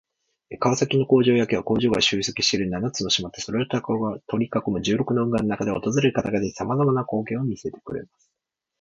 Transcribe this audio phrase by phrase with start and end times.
[0.59, 8.31] 川崎の工場夜景は、工場が集積している七つの島とそれを取り囲む十六の運河の中で訪れる方々に様々な光景を見せてくれます。